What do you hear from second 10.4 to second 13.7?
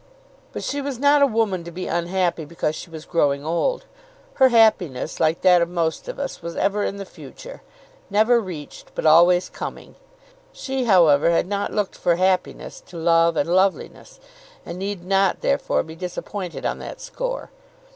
She, however, had not looked for happiness to love and